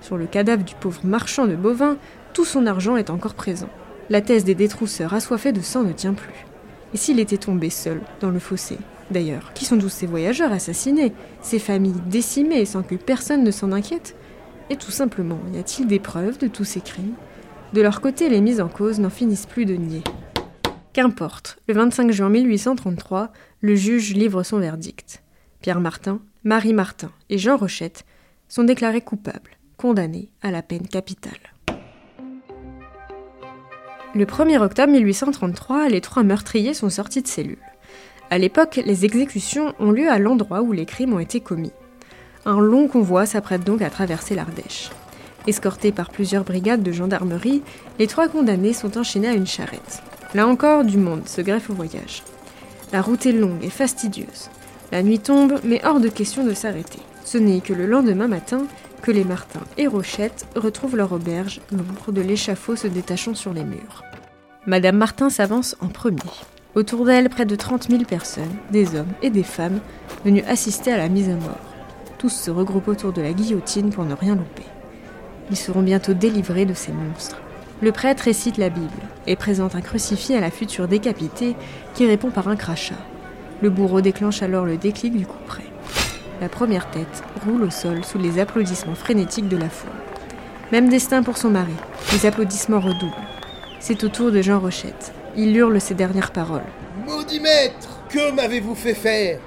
Sur 0.02 0.18
le 0.18 0.26
cadavre 0.26 0.64
du 0.64 0.76
pauvre 0.76 1.02
marchand 1.04 1.48
de 1.48 1.56
bovins, 1.56 1.98
tout 2.34 2.46
son 2.46 2.66
argent 2.66 2.98
est 2.98 3.10
encore 3.10 3.34
présent. 3.34 3.70
La 4.10 4.22
thèse 4.22 4.44
des 4.44 4.56
détrousseurs 4.56 5.14
assoiffés 5.14 5.52
de 5.52 5.62
sang 5.62 5.84
ne 5.84 5.94
tient 5.94 6.14
plus. 6.14 6.46
Et 6.94 6.98
s'il 6.98 7.20
était 7.20 7.38
tombé 7.38 7.70
seul, 7.70 8.02
dans 8.20 8.30
le 8.30 8.40
fossé 8.40 8.78
D'ailleurs, 9.12 9.52
qui 9.54 9.66
sont 9.66 9.78
tous 9.78 9.90
ces 9.90 10.08
voyageurs 10.08 10.52
assassinés, 10.52 11.14
ces 11.42 11.60
familles 11.60 12.02
décimées 12.08 12.66
sans 12.66 12.84
que 12.84 12.96
personne 12.96 13.44
ne 13.44 13.52
s'en 13.52 13.72
inquiète? 13.72 14.16
Et 14.70 14.76
tout 14.78 14.92
simplement, 14.92 15.40
y 15.54 15.60
a-t-il 15.60 15.88
des 15.88 16.00
preuves 16.00 16.40
de 16.40 16.48
tous 16.48 16.64
ces 16.64 16.82
crimes? 16.82 17.14
De 17.74 17.82
leur 17.82 18.02
côté, 18.02 18.30
les 18.30 18.42
mises 18.42 18.62
en 18.62 18.68
cause 18.68 19.00
n'en 19.00 19.10
finissent 19.10 19.46
plus 19.46 19.66
de 19.66 19.76
nier. 19.76 20.02
Qu'importe, 20.94 21.58
le 21.68 21.74
25 21.74 22.12
juin 22.12 22.30
1833, 22.30 23.32
le 23.62 23.76
juge 23.76 24.14
livre 24.14 24.44
son 24.44 24.60
verdict. 24.60 25.22
Pierre 25.66 25.80
Martin, 25.80 26.20
Marie 26.44 26.74
Martin 26.74 27.10
et 27.32 27.40
Jean 27.40 27.58
Rochette 27.58 28.06
sont 28.50 28.66
déclarés 28.66 29.02
coupables, 29.02 29.58
condamnés 29.78 30.30
à 30.44 30.52
la 30.52 30.62
peine 30.62 30.88
capitale. 30.88 31.34
Le 34.14 34.26
1er 34.26 34.60
octobre 34.60 34.92
1833, 34.92 35.90
les 35.90 36.02
trois 36.02 36.22
meurtriers 36.22 36.76
sont 36.76 36.92
sortis 36.92 37.24
de 37.24 37.28
cellule. 37.28 37.58
À 38.30 38.38
l'époque, 38.38 38.80
les 38.86 39.06
exécutions 39.06 39.74
ont 39.80 39.90
lieu 39.90 40.08
à 40.08 40.20
l'endroit 40.20 40.62
où 40.62 40.72
les 40.72 40.86
crimes 40.86 41.14
ont 41.14 41.20
été 41.20 41.40
commis. 41.40 41.74
Un 42.46 42.60
long 42.60 42.88
convoi 42.88 43.26
s'apprête 43.26 43.64
donc 43.64 43.82
à 43.82 43.90
traverser 43.90 44.36
l'Ardèche. 44.36 44.92
Escortés 45.48 45.92
par 45.92 46.12
plusieurs 46.12 46.44
brigades 46.44 46.84
de 46.84 46.92
gendarmerie, 46.92 47.64
les 47.98 48.06
trois 48.06 48.28
condamnés 48.28 48.74
sont 48.74 49.00
enchaînés 49.00 49.30
à 49.30 49.34
une 49.34 49.48
charrette. 49.48 50.04
Là 50.36 50.46
encore, 50.46 50.84
du 50.84 50.98
monde 51.00 51.28
se 51.28 51.42
greffe 51.42 51.72
au 51.72 51.74
voyage. 51.74 52.22
La 52.94 53.02
route 53.02 53.26
est 53.26 53.32
longue 53.32 53.64
et 53.64 53.72
fastidieuse. 53.72 54.52
La 54.92 55.04
nuit 55.04 55.20
tombe, 55.20 55.60
mais 55.64 55.82
hors 55.86 56.00
de 56.00 56.10
question 56.10 56.46
de 56.46 56.54
s'arrêter. 56.54 57.00
Ce 57.24 57.38
n'est 57.38 57.60
que 57.60 57.74
le 57.74 57.86
lendemain 57.88 58.28
matin 58.28 58.66
que 59.02 59.12
les 59.12 59.24
Martins 59.24 59.64
et 59.78 59.88
Rochette 59.88 60.48
retrouvent 60.56 60.96
leur 60.96 61.12
auberge, 61.12 61.62
l'ombre 61.72 62.12
de 62.12 62.22
l'échafaud 62.22 62.76
se 62.76 62.88
détachant 62.88 63.36
sur 63.36 63.54
les 63.54 63.64
murs. 63.64 64.04
Madame 64.68 64.98
Martin 64.98 65.30
s'avance 65.30 65.76
en 65.82 65.88
premier. 65.88 66.18
Autour 66.76 67.06
d'elle, 67.06 67.30
près 67.30 67.46
de 67.46 67.56
30 67.56 67.90
000 67.90 68.04
personnes, 68.04 68.56
des 68.72 68.96
hommes 68.96 69.14
et 69.22 69.30
des 69.30 69.44
femmes, 69.44 69.80
venus 70.24 70.44
assister 70.48 70.92
à 70.92 70.98
la 70.98 71.10
mise 71.10 71.30
à 71.30 71.36
mort. 71.36 71.60
Tous 72.18 72.30
se 72.30 72.52
regroupent 72.52 72.88
autour 72.88 73.14
de 73.14 73.22
la 73.22 73.34
guillotine 73.34 73.92
pour 73.92 74.06
ne 74.06 74.14
rien 74.14 74.36
louper. 74.36 74.66
Ils 75.52 75.58
seront 75.58 75.84
bientôt 75.84 76.14
délivrés 76.14 76.66
de 76.66 76.74
ces 76.74 76.92
monstres. 76.92 77.42
Le 77.82 77.92
prêtre 77.92 78.24
récite 78.24 78.58
la 78.58 78.70
Bible 78.70 78.90
et 79.28 79.36
présente 79.36 79.76
un 79.76 79.82
crucifix 79.82 80.34
à 80.34 80.42
la 80.42 80.52
future 80.52 80.88
décapitée 80.88 81.56
qui 81.94 82.08
répond 82.08 82.32
par 82.32 82.48
un 82.48 82.56
crachat. 82.56 82.96
Le 83.62 83.70
bourreau 83.70 84.02
déclenche 84.02 84.42
alors 84.42 84.66
le 84.66 84.78
déclic 84.78 85.16
du 85.16 85.26
coup 85.26 85.38
près. 85.46 85.64
La 86.42 86.50
première 86.50 86.90
tête 86.92 87.24
roule 87.46 87.64
au 87.64 87.70
sol 87.70 88.04
sous 88.04 88.18
les 88.18 88.40
applaudissements 88.40 88.96
frénétiques 88.96 89.48
de 89.48 89.58
la 89.58 89.70
foule. 89.70 89.90
Même 90.72 90.90
destin 90.90 91.24
pour 91.24 91.38
son 91.38 91.50
mari. 91.50 91.74
Les 92.12 92.26
applaudissements 92.26 92.82
redoublent. 92.82 93.14
C'est 93.80 94.04
au 94.04 94.10
tour 94.10 94.32
de 94.32 94.42
Jean 94.42 94.60
Rochette. 94.60 95.14
Il 95.38 95.56
hurle 95.56 95.80
ses 95.80 95.94
dernières 95.94 96.32
paroles. 96.32 96.64
Maudit 97.06 97.40
maître, 97.40 98.02
que 98.10 98.32
m'avez-vous 98.32 98.76
fait 98.76 98.94
faire? 98.94 99.40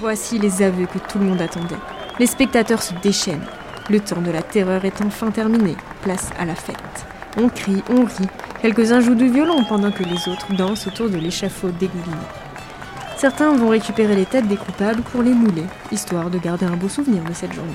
Voici 0.00 0.38
les 0.38 0.62
aveux 0.62 0.86
que 0.86 0.98
tout 0.98 1.18
le 1.18 1.24
monde 1.24 1.40
attendait. 1.40 1.76
Les 2.18 2.26
spectateurs 2.26 2.82
se 2.82 2.92
déchaînent. 3.02 3.46
Le 3.88 4.00
temps 4.00 4.20
de 4.20 4.30
la 4.30 4.42
terreur 4.42 4.84
est 4.84 5.00
enfin 5.00 5.30
terminé. 5.30 5.76
Place 6.02 6.30
à 6.38 6.44
la 6.44 6.54
fête. 6.54 6.76
On 7.38 7.48
crie, 7.48 7.82
on 7.88 8.04
rit. 8.04 8.28
Quelques-uns 8.60 9.00
jouent 9.00 9.14
du 9.14 9.28
violon 9.30 9.64
pendant 9.64 9.92
que 9.92 10.02
les 10.02 10.28
autres 10.28 10.52
dansent 10.54 10.86
autour 10.86 11.08
de 11.08 11.16
l'échafaud 11.16 11.70
dégouliné. 11.70 12.16
Certains 13.18 13.56
vont 13.56 13.70
récupérer 13.70 14.14
les 14.14 14.26
têtes 14.26 14.46
des 14.46 14.58
coupables 14.58 15.00
pour 15.00 15.22
les 15.22 15.32
mouler, 15.32 15.64
histoire 15.90 16.30
de 16.30 16.38
garder 16.38 16.66
un 16.66 16.76
beau 16.76 16.90
souvenir 16.90 17.24
de 17.24 17.32
cette 17.32 17.52
journée. 17.54 17.72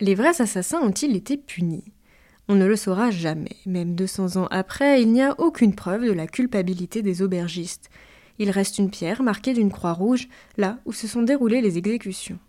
Les 0.00 0.16
vrais 0.16 0.40
assassins 0.40 0.80
ont-ils 0.80 1.14
été 1.14 1.36
punis? 1.36 1.84
On 2.48 2.56
ne 2.56 2.66
le 2.66 2.74
saura 2.74 3.12
jamais. 3.12 3.56
Même 3.64 3.94
200 3.94 4.42
ans 4.42 4.48
après, 4.50 5.00
il 5.00 5.12
n'y 5.12 5.22
a 5.22 5.38
aucune 5.38 5.76
preuve 5.76 6.04
de 6.04 6.12
la 6.12 6.26
culpabilité 6.26 7.02
des 7.02 7.22
aubergistes. 7.22 7.90
Il 8.40 8.50
reste 8.50 8.78
une 8.78 8.90
pierre 8.90 9.22
marquée 9.22 9.54
d'une 9.54 9.70
croix 9.70 9.92
rouge 9.92 10.28
là 10.56 10.78
où 10.84 10.92
se 10.92 11.06
sont 11.06 11.22
déroulées 11.22 11.60
les 11.60 11.78
exécutions. 11.78 12.40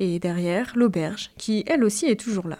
Et 0.00 0.18
derrière, 0.18 0.72
l'auberge, 0.74 1.30
qui 1.38 1.62
elle 1.68 1.84
aussi 1.84 2.06
est 2.06 2.20
toujours 2.20 2.48
là. 2.48 2.58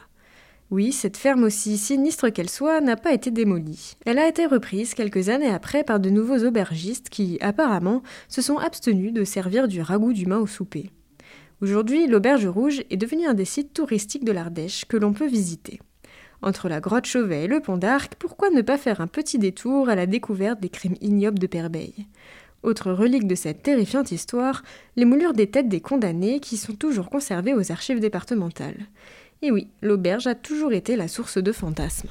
Oui, 0.72 0.90
cette 0.90 1.16
ferme 1.16 1.44
aussi 1.44 1.78
sinistre 1.78 2.28
qu'elle 2.28 2.50
soit 2.50 2.80
n'a 2.80 2.96
pas 2.96 3.12
été 3.12 3.30
démolie. 3.30 3.96
Elle 4.04 4.18
a 4.18 4.26
été 4.26 4.46
reprise 4.46 4.94
quelques 4.94 5.28
années 5.28 5.48
après 5.48 5.84
par 5.84 6.00
de 6.00 6.10
nouveaux 6.10 6.44
aubergistes 6.44 7.08
qui, 7.08 7.38
apparemment, 7.40 8.02
se 8.28 8.42
sont 8.42 8.58
abstenus 8.58 9.12
de 9.12 9.22
servir 9.22 9.68
du 9.68 9.80
ragoût 9.80 10.12
d'humain 10.12 10.38
au 10.38 10.48
souper. 10.48 10.90
Aujourd'hui, 11.60 12.08
l'Auberge 12.08 12.46
Rouge 12.46 12.82
est 12.90 12.96
devenue 12.96 13.26
un 13.26 13.34
des 13.34 13.44
sites 13.44 13.74
touristiques 13.74 14.24
de 14.24 14.32
l'Ardèche 14.32 14.86
que 14.86 14.96
l'on 14.96 15.12
peut 15.12 15.28
visiter. 15.28 15.80
Entre 16.42 16.68
la 16.68 16.80
grotte 16.80 17.06
Chauvet 17.06 17.44
et 17.44 17.48
le 17.48 17.60
pont 17.60 17.78
d'Arc, 17.78 18.14
pourquoi 18.18 18.50
ne 18.50 18.60
pas 18.60 18.76
faire 18.76 19.00
un 19.00 19.06
petit 19.06 19.38
détour 19.38 19.88
à 19.88 19.94
la 19.94 20.06
découverte 20.06 20.60
des 20.60 20.68
crimes 20.68 20.96
ignobles 21.00 21.38
de 21.38 21.46
Perbeil 21.46 22.06
Autre 22.62 22.90
relique 22.90 23.28
de 23.28 23.36
cette 23.36 23.62
terrifiante 23.62 24.10
histoire, 24.10 24.62
les 24.96 25.04
moulures 25.04 25.32
des 25.32 25.46
têtes 25.46 25.68
des 25.68 25.80
condamnés 25.80 26.40
qui 26.40 26.56
sont 26.56 26.74
toujours 26.74 27.08
conservées 27.08 27.54
aux 27.54 27.70
archives 27.70 28.00
départementales. 28.00 28.86
Et 29.42 29.50
oui, 29.50 29.68
l'auberge 29.82 30.26
a 30.26 30.34
toujours 30.34 30.72
été 30.72 30.96
la 30.96 31.08
source 31.08 31.38
de 31.38 31.52
fantasmes. 31.52 32.08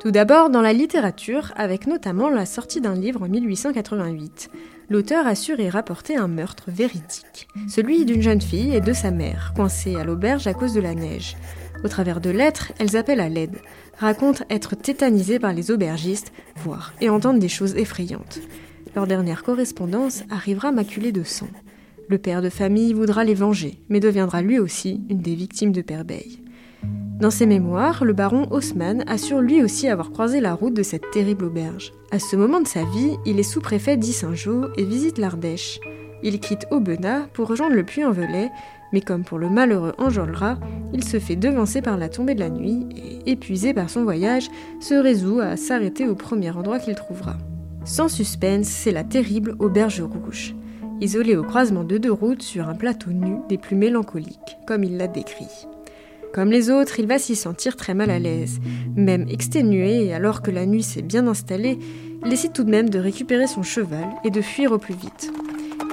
Tout 0.00 0.10
d'abord 0.10 0.50
dans 0.50 0.60
la 0.60 0.72
littérature, 0.72 1.52
avec 1.56 1.86
notamment 1.86 2.28
la 2.28 2.46
sortie 2.46 2.80
d'un 2.80 2.94
livre 2.94 3.22
en 3.22 3.28
1888 3.28 4.50
l'auteur 4.88 5.26
assure 5.26 5.60
y 5.60 5.68
rapporter 5.68 6.16
un 6.16 6.28
meurtre 6.28 6.64
véridique, 6.68 7.48
celui 7.68 8.04
d'une 8.04 8.22
jeune 8.22 8.40
fille 8.40 8.74
et 8.74 8.80
de 8.80 8.92
sa 8.92 9.10
mère, 9.10 9.52
coincées 9.54 9.96
à 9.96 10.04
l'auberge 10.04 10.46
à 10.46 10.54
cause 10.54 10.74
de 10.74 10.80
la 10.80 10.94
neige. 10.94 11.36
Au 11.84 11.88
travers 11.88 12.20
de 12.20 12.30
lettres, 12.30 12.72
elles 12.78 12.96
appellent 12.96 13.20
à 13.20 13.28
l'aide, 13.28 13.56
racontent 13.98 14.44
être 14.50 14.74
tétanisées 14.76 15.38
par 15.38 15.52
les 15.52 15.70
aubergistes, 15.70 16.32
voire 16.56 16.92
et 17.00 17.10
entendent 17.10 17.38
des 17.38 17.48
choses 17.48 17.76
effrayantes. 17.76 18.40
Leur 18.94 19.06
dernière 19.06 19.42
correspondance 19.42 20.22
arrivera 20.30 20.72
maculée 20.72 21.12
de 21.12 21.22
sang. 21.22 21.48
Le 22.08 22.18
père 22.18 22.40
de 22.40 22.50
famille 22.50 22.92
voudra 22.92 23.24
les 23.24 23.34
venger, 23.34 23.80
mais 23.88 23.98
deviendra 23.98 24.40
lui 24.40 24.60
aussi 24.60 25.00
une 25.10 25.18
des 25.18 25.34
victimes 25.34 25.72
de 25.72 25.82
Perbeil. 25.82 26.38
Dans 27.18 27.32
ses 27.32 27.46
mémoires, 27.46 28.04
le 28.04 28.12
baron 28.12 28.46
Haussmann 28.52 29.02
assure 29.08 29.40
lui 29.40 29.60
aussi 29.60 29.88
avoir 29.88 30.12
croisé 30.12 30.40
la 30.40 30.54
route 30.54 30.74
de 30.74 30.84
cette 30.84 31.10
terrible 31.10 31.46
auberge. 31.46 31.92
À 32.12 32.20
ce 32.20 32.36
moment 32.36 32.60
de 32.60 32.68
sa 32.68 32.84
vie, 32.84 33.16
il 33.26 33.40
est 33.40 33.42
sous-préfet 33.42 33.96
d'Issingeau 33.96 34.66
et 34.76 34.84
visite 34.84 35.18
l'Ardèche. 35.18 35.80
Il 36.22 36.38
quitte 36.38 36.66
Aubenas 36.70 37.26
pour 37.32 37.48
rejoindre 37.48 37.74
le 37.74 37.84
Puy-en-Velay, 37.84 38.50
mais 38.92 39.00
comme 39.00 39.24
pour 39.24 39.38
le 39.38 39.50
malheureux 39.50 39.94
Enjolras, 39.98 40.58
il 40.92 41.02
se 41.02 41.18
fait 41.18 41.34
devancer 41.34 41.82
par 41.82 41.96
la 41.96 42.08
tombée 42.08 42.36
de 42.36 42.40
la 42.40 42.50
nuit 42.50 42.86
et, 42.94 43.32
épuisé 43.32 43.74
par 43.74 43.90
son 43.90 44.04
voyage, 44.04 44.48
se 44.78 44.94
résout 44.94 45.40
à 45.40 45.56
s'arrêter 45.56 46.06
au 46.06 46.14
premier 46.14 46.50
endroit 46.52 46.78
qu'il 46.78 46.94
trouvera. 46.94 47.36
Sans 47.84 48.08
suspense, 48.08 48.68
c'est 48.68 48.92
la 48.92 49.04
terrible 49.04 49.56
Auberge 49.58 50.02
Rouge, 50.02 50.54
isolée 51.00 51.36
au 51.36 51.42
croisement 51.42 51.84
de 51.84 51.98
deux 51.98 52.12
routes 52.12 52.42
sur 52.42 52.68
un 52.68 52.74
plateau 52.74 53.10
nu 53.10 53.36
des 53.48 53.58
plus 53.58 53.76
mélancoliques, 53.76 54.56
comme 54.66 54.84
il 54.84 54.96
l'a 54.96 55.08
décrit. 55.08 55.66
Comme 56.32 56.50
les 56.50 56.70
autres, 56.70 57.00
il 57.00 57.06
va 57.06 57.18
s'y 57.18 57.34
sentir 57.34 57.76
très 57.76 57.94
mal 57.94 58.10
à 58.10 58.18
l'aise. 58.18 58.60
Même 58.94 59.26
exténué, 59.28 60.12
alors 60.12 60.42
que 60.42 60.50
la 60.50 60.66
nuit 60.66 60.82
s'est 60.82 61.02
bien 61.02 61.26
installée, 61.26 61.78
il 62.22 62.28
décide 62.28 62.52
tout 62.52 62.64
de 62.64 62.70
même 62.70 62.90
de 62.90 62.98
récupérer 62.98 63.46
son 63.46 63.62
cheval 63.62 64.06
et 64.24 64.30
de 64.30 64.42
fuir 64.42 64.72
au 64.72 64.78
plus 64.78 64.94
vite. 64.94 65.32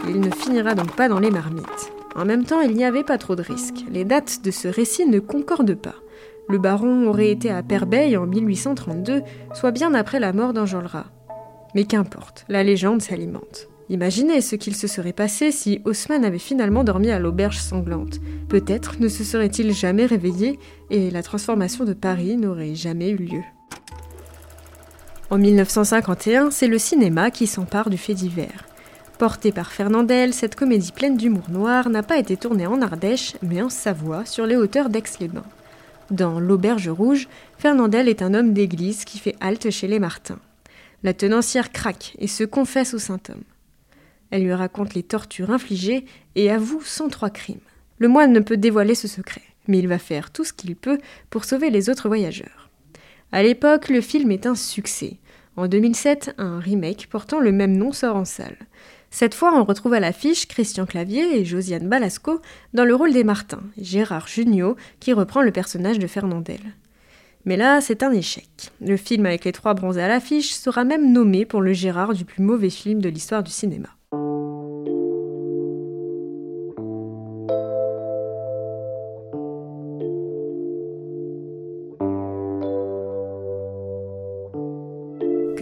Il 0.10 0.19
ne 0.19 0.29
finira 0.29 0.75
donc 0.75 0.95
pas 0.95 1.07
dans 1.07 1.19
les 1.19 1.31
marmites. 1.31 1.91
En 2.15 2.25
même 2.25 2.43
temps, 2.43 2.62
il 2.62 2.75
n'y 2.75 2.83
avait 2.83 3.03
pas 3.03 3.17
trop 3.17 3.36
de 3.36 3.41
risques. 3.41 3.86
Les 3.89 4.03
dates 4.03 4.43
de 4.43 4.51
ce 4.51 4.67
récit 4.67 5.05
ne 5.05 5.19
concordent 5.19 5.75
pas. 5.75 5.95
Le 6.50 6.57
baron 6.57 7.07
aurait 7.07 7.31
été 7.31 7.50
à 7.50 7.63
Perbeil 7.63 8.17
en 8.17 8.25
1832, 8.25 9.22
soit 9.53 9.72
bien 9.72 9.93
après 9.93 10.19
la 10.19 10.33
mort 10.33 10.53
d'Enjolras. 10.53 11.05
Mais 11.74 11.86
qu'importe, 11.86 12.45
la 12.50 12.63
légende 12.63 13.01
s'alimente. 13.01 13.69
Imaginez 13.89 14.41
ce 14.41 14.55
qu'il 14.55 14.75
se 14.75 14.87
serait 14.87 15.13
passé 15.13 15.51
si 15.51 15.81
Haussmann 15.85 16.23
avait 16.23 16.39
finalement 16.39 16.83
dormi 16.83 17.11
à 17.11 17.19
l'auberge 17.19 17.57
sanglante. 17.57 18.19
Peut-être 18.47 18.99
ne 18.99 19.07
se 19.07 19.23
serait-il 19.23 19.73
jamais 19.73 20.05
réveillé 20.05 20.57
et 20.89 21.11
la 21.11 21.23
transformation 21.23 21.83
de 21.83 21.93
Paris 21.93 22.37
n'aurait 22.37 22.75
jamais 22.75 23.09
eu 23.09 23.17
lieu. 23.17 23.41
En 25.29 25.37
1951, 25.37 26.51
c'est 26.51 26.67
le 26.67 26.77
cinéma 26.77 27.31
qui 27.31 27.47
s'empare 27.47 27.89
du 27.89 27.97
fait 27.97 28.13
divers. 28.13 28.65
Portée 29.19 29.51
par 29.51 29.71
Fernandel, 29.71 30.33
cette 30.33 30.55
comédie 30.55 30.91
pleine 30.91 31.17
d'humour 31.17 31.49
noir 31.49 31.89
n'a 31.89 32.03
pas 32.03 32.17
été 32.17 32.37
tournée 32.37 32.67
en 32.67 32.81
Ardèche, 32.81 33.35
mais 33.41 33.61
en 33.61 33.69
Savoie, 33.69 34.25
sur 34.25 34.45
les 34.45 34.55
hauteurs 34.55 34.89
d'Aix-les-Bains. 34.89 35.45
Dans 36.11 36.39
L'Auberge 36.39 36.89
Rouge, 36.89 37.27
Fernandel 37.57 38.07
est 38.07 38.21
un 38.21 38.33
homme 38.33 38.53
d'église 38.53 39.05
qui 39.05 39.19
fait 39.19 39.35
halte 39.39 39.69
chez 39.69 39.87
les 39.87 39.99
Martins. 39.99 40.39
La 41.03 41.13
tenancière 41.13 41.71
craque 41.71 42.15
et 42.19 42.27
se 42.27 42.43
confesse 42.43 42.93
au 42.93 42.99
saint 42.99 43.19
homme. 43.29 43.43
Elle 44.33 44.45
lui 44.45 44.53
raconte 44.53 44.95
les 44.95 45.03
tortures 45.03 45.51
infligées 45.51 46.05
et 46.33 46.49
avoue 46.49 46.81
103 46.83 47.29
crimes. 47.29 47.59
Le 47.99 48.07
moine 48.07 48.33
ne 48.33 48.39
peut 48.39 48.57
dévoiler 48.57 48.95
ce 48.95 49.07
secret, 49.07 49.43
mais 49.67 49.77
il 49.77 49.87
va 49.87 49.99
faire 49.99 50.31
tout 50.31 50.43
ce 50.43 50.53
qu'il 50.53 50.75
peut 50.75 50.97
pour 51.29 51.45
sauver 51.45 51.69
les 51.69 51.87
autres 51.87 52.07
voyageurs. 52.07 52.71
À 53.31 53.43
l'époque, 53.43 53.89
le 53.89 54.01
film 54.01 54.31
est 54.31 54.47
un 54.47 54.55
succès. 54.55 55.17
En 55.55 55.67
2007, 55.67 56.33
un 56.39 56.59
remake 56.59 57.09
portant 57.11 57.39
le 57.39 57.51
même 57.51 57.77
nom 57.77 57.91
sort 57.91 58.15
en 58.15 58.25
salle. 58.25 58.57
Cette 59.11 59.35
fois, 59.35 59.53
on 59.55 59.65
retrouve 59.65 59.93
à 59.93 59.99
l'affiche 59.99 60.47
Christian 60.47 60.87
Clavier 60.87 61.37
et 61.37 61.45
Josiane 61.45 61.87
Balasco 61.87 62.41
dans 62.73 62.85
le 62.85 62.95
rôle 62.95 63.13
des 63.13 63.23
Martins, 63.23 63.61
Gérard 63.77 64.27
Jugnot 64.27 64.77
qui 64.99 65.13
reprend 65.13 65.43
le 65.43 65.51
personnage 65.51 65.99
de 65.99 66.07
Fernandel. 66.07 66.61
Mais 67.45 67.55
là, 67.55 67.81
c'est 67.81 68.01
un 68.01 68.11
échec. 68.11 68.49
Le 68.81 68.97
film 68.97 69.27
avec 69.27 69.45
les 69.45 69.51
trois 69.51 69.75
bronzés 69.75 70.01
à 70.01 70.07
l'affiche 70.07 70.55
sera 70.55 70.85
même 70.85 71.13
nommé 71.13 71.45
pour 71.45 71.61
le 71.61 71.73
Gérard 71.73 72.15
du 72.15 72.25
plus 72.25 72.41
mauvais 72.41 72.71
film 72.71 72.99
de 72.99 73.09
l'histoire 73.09 73.43
du 73.43 73.51
cinéma. 73.51 73.89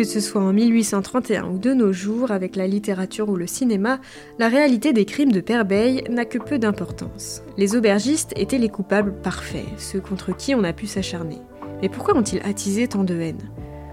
Que 0.01 0.07
ce 0.07 0.19
soit 0.19 0.41
en 0.41 0.51
1831 0.51 1.45
ou 1.45 1.59
de 1.59 1.75
nos 1.75 1.93
jours, 1.93 2.31
avec 2.31 2.55
la 2.55 2.65
littérature 2.65 3.29
ou 3.29 3.35
le 3.35 3.45
cinéma, 3.45 3.99
la 4.39 4.47
réalité 4.47 4.93
des 4.93 5.05
crimes 5.05 5.31
de 5.31 5.41
Perbeil 5.41 6.03
n'a 6.09 6.25
que 6.25 6.39
peu 6.39 6.57
d'importance. 6.57 7.43
Les 7.55 7.75
aubergistes 7.75 8.33
étaient 8.35 8.57
les 8.57 8.67
coupables 8.67 9.13
parfaits, 9.13 9.67
ceux 9.77 9.99
contre 9.99 10.35
qui 10.35 10.55
on 10.55 10.63
a 10.63 10.73
pu 10.73 10.87
s'acharner. 10.87 11.37
Mais 11.83 11.87
pourquoi 11.87 12.17
ont-ils 12.17 12.41
attisé 12.43 12.87
tant 12.87 13.03
de 13.03 13.13
haine? 13.13 13.51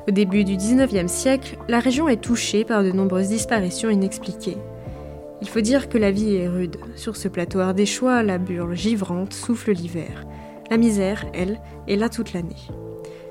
Au 0.08 0.10
début 0.10 0.44
du 0.44 0.56
19e 0.56 1.08
siècle, 1.08 1.58
la 1.68 1.78
région 1.78 2.08
est 2.08 2.22
touchée 2.22 2.64
par 2.64 2.82
de 2.82 2.90
nombreuses 2.90 3.28
disparitions 3.28 3.90
inexpliquées. 3.90 4.56
Il 5.42 5.48
faut 5.50 5.60
dire 5.60 5.90
que 5.90 5.98
la 5.98 6.10
vie 6.10 6.36
est 6.36 6.48
rude. 6.48 6.78
Sur 6.96 7.16
ce 7.16 7.28
plateau 7.28 7.58
ardéchois, 7.58 8.22
la 8.22 8.38
burle 8.38 8.74
givrante 8.74 9.34
souffle 9.34 9.72
l'hiver. 9.72 10.24
La 10.70 10.78
misère, 10.78 11.26
elle, 11.34 11.60
est 11.86 11.96
là 11.96 12.08
toute 12.08 12.32
l'année 12.32 12.56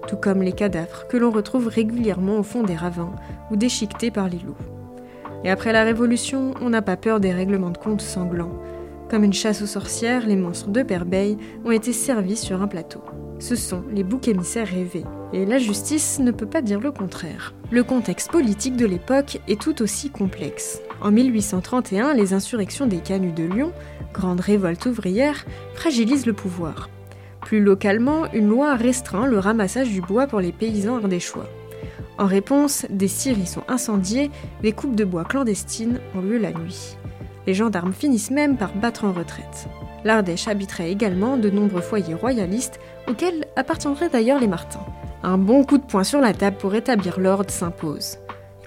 tout 0.08 0.16
comme 0.16 0.42
les 0.42 0.54
cadavres 0.54 1.08
que 1.08 1.18
l'on 1.18 1.32
retrouve 1.32 1.68
régulièrement 1.68 2.40
au 2.40 2.44
fond 2.44 2.64
des 2.64 2.76
ravins 2.76 3.14
ou 3.52 3.56
déchiquetés 3.56 4.10
par 4.10 4.30
les 4.30 4.40
loups. 4.40 4.56
Et 5.44 5.52
après 5.52 5.74
la 5.74 5.84
Révolution, 5.84 6.54
on 6.62 6.70
n'a 6.70 6.82
pas 6.82 6.98
peur 6.98 7.20
des 7.20 7.32
règlements 7.32 7.70
de 7.70 7.78
compte 7.78 8.02
sanglants. 8.02 8.56
Comme 9.10 9.24
une 9.24 9.34
chasse 9.34 9.62
aux 9.62 9.68
sorcières, 9.68 10.28
les 10.28 10.36
monstres 10.36 10.70
de 10.70 10.84
Perbeil 10.84 11.38
ont 11.64 11.72
été 11.72 11.94
servis 11.94 12.36
sur 12.36 12.62
un 12.62 12.68
plateau. 12.68 13.02
Ce 13.40 13.56
sont 13.56 13.84
les 13.92 14.04
boucs 14.04 14.28
émissaires 14.28 14.68
rêvés, 14.68 15.06
et 15.32 15.46
la 15.46 15.60
justice 15.60 16.20
ne 16.20 16.32
peut 16.32 16.48
pas 16.48 16.62
dire 16.62 16.80
le 16.80 16.92
contraire. 16.92 17.54
Le 17.70 17.84
contexte 17.84 18.32
politique 18.32 18.76
de 18.76 18.86
l'époque 18.86 19.40
est 19.48 19.62
tout 19.62 19.82
aussi 19.82 20.10
complexe. 20.10 20.82
En 21.02 21.12
1831, 21.12 22.16
les 22.16 22.34
insurrections 22.34 22.88
des 22.88 22.98
Canuts 22.98 23.32
de 23.32 23.44
Lyon, 23.44 23.72
grande 24.12 24.40
révolte 24.40 24.88
ouvrière, 24.88 25.46
fragilisent 25.76 26.26
le 26.26 26.34
pouvoir. 26.34 26.90
Plus 27.48 27.62
localement, 27.62 28.30
une 28.34 28.50
loi 28.50 28.76
restreint 28.76 29.26
le 29.26 29.40
ramassage 29.40 29.90
du 29.90 30.02
bois 30.02 30.28
pour 30.28 30.42
les 30.42 30.52
paysans 30.52 30.98
ardéchois. 30.98 31.48
En 32.18 32.26
réponse, 32.26 32.86
des 32.90 33.08
scieries 33.08 33.46
sont 33.46 33.64
incendiées, 33.70 34.30
des 34.62 34.74
coupes 34.74 34.98
de 34.98 35.06
bois 35.06 35.24
clandestines 35.24 36.02
ont 36.14 36.20
lieu 36.20 36.40
la 36.40 36.52
nuit. 36.52 36.98
Les 37.46 37.54
gendarmes 37.54 37.94
finissent 37.94 38.32
même 38.32 38.58
par 38.58 38.76
battre 38.76 39.06
en 39.06 39.14
retraite. 39.14 39.70
L'Ardèche 40.04 40.50
habiterait 40.50 40.92
également 40.92 41.38
de 41.38 41.50
nombreux 41.50 41.80
foyers 41.80 42.16
royalistes 42.16 42.82
auxquels 43.08 43.46
appartiendraient 43.56 44.10
d'ailleurs 44.10 44.42
les 44.42 44.48
Martins. 44.48 44.86
Un 45.24 45.38
bon 45.38 45.64
coup 45.64 45.78
de 45.78 45.86
poing 45.86 46.04
sur 46.04 46.20
la 46.20 46.34
table 46.34 46.58
pour 46.58 46.76
établir 46.76 47.18
l'ordre 47.18 47.50
s'impose. 47.50 48.18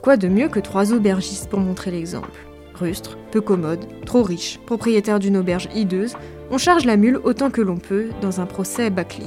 Quoi 0.00 0.16
de 0.16 0.28
mieux 0.28 0.48
que 0.48 0.58
trois 0.58 0.94
aubergistes 0.94 1.50
pour 1.50 1.60
montrer 1.60 1.90
l'exemple? 1.90 2.46
Rustre, 2.76 3.18
peu 3.30 3.42
commode, 3.42 3.84
trop 4.06 4.22
riche, 4.22 4.58
propriétaire 4.64 5.18
d'une 5.18 5.36
auberge 5.36 5.68
hideuse, 5.74 6.16
on 6.50 6.58
charge 6.58 6.84
la 6.84 6.96
mule 6.96 7.20
autant 7.22 7.50
que 7.50 7.60
l'on 7.60 7.76
peut 7.76 8.08
dans 8.20 8.40
un 8.40 8.46
procès 8.46 8.90
bâclé. 8.90 9.26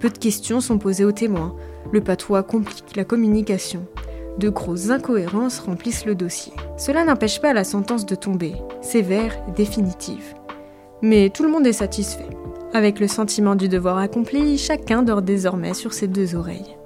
Peu 0.00 0.08
de 0.08 0.18
questions 0.18 0.60
sont 0.60 0.78
posées 0.78 1.04
aux 1.04 1.12
témoins, 1.12 1.54
le 1.92 2.00
patois 2.00 2.42
complique 2.42 2.96
la 2.96 3.04
communication. 3.04 3.86
De 4.38 4.48
grosses 4.48 4.90
incohérences 4.90 5.58
remplissent 5.58 6.06
le 6.06 6.14
dossier. 6.14 6.52
Cela 6.76 7.04
n'empêche 7.04 7.40
pas 7.40 7.52
la 7.52 7.64
sentence 7.64 8.06
de 8.06 8.14
tomber, 8.14 8.54
sévère 8.80 9.34
définitive. 9.54 10.34
Mais 11.02 11.30
tout 11.30 11.42
le 11.42 11.50
monde 11.50 11.66
est 11.66 11.72
satisfait. 11.72 12.28
Avec 12.72 13.00
le 13.00 13.08
sentiment 13.08 13.56
du 13.56 13.68
devoir 13.68 13.98
accompli, 13.98 14.56
chacun 14.56 15.02
dort 15.02 15.22
désormais 15.22 15.74
sur 15.74 15.92
ses 15.92 16.06
deux 16.06 16.36
oreilles. 16.36 16.76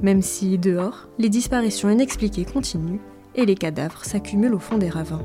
Même 0.00 0.22
si, 0.22 0.58
dehors, 0.58 1.08
les 1.18 1.28
disparitions 1.28 1.90
inexpliquées 1.90 2.44
continuent 2.44 3.00
et 3.34 3.44
les 3.44 3.56
cadavres 3.56 4.04
s'accumulent 4.04 4.54
au 4.54 4.60
fond 4.60 4.78
des 4.78 4.88
ravins. 4.88 5.24